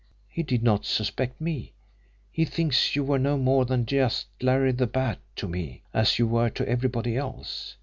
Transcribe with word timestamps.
He 0.29 0.41
did 0.41 0.63
not 0.63 0.83
suspect 0.83 1.39
me. 1.39 1.73
He 2.31 2.43
thinks 2.43 2.95
you 2.95 3.03
were 3.03 3.19
no 3.19 3.37
more 3.37 3.65
than 3.65 3.85
just 3.85 4.29
Larry 4.41 4.71
the 4.71 4.87
Bat 4.87 5.19
to 5.35 5.47
me, 5.47 5.83
as 5.93 6.17
you 6.17 6.25
were 6.25 6.49
to 6.49 6.67
everybody 6.67 7.15
else. 7.15 7.75